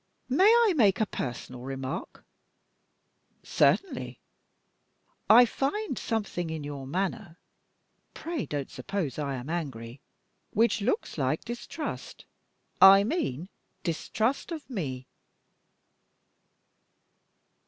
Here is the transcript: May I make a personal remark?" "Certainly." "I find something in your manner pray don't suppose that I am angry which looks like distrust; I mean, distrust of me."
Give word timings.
May 0.29 0.47
I 0.47 0.73
make 0.75 0.99
a 0.99 1.05
personal 1.05 1.61
remark?" 1.61 2.25
"Certainly." 3.43 4.17
"I 5.29 5.45
find 5.45 5.95
something 5.95 6.49
in 6.49 6.63
your 6.63 6.87
manner 6.87 7.37
pray 8.15 8.47
don't 8.47 8.71
suppose 8.71 9.17
that 9.17 9.27
I 9.27 9.35
am 9.35 9.47
angry 9.51 10.01
which 10.53 10.81
looks 10.81 11.19
like 11.19 11.45
distrust; 11.45 12.25
I 12.81 13.03
mean, 13.03 13.47
distrust 13.83 14.51
of 14.51 14.67
me." 14.71 15.05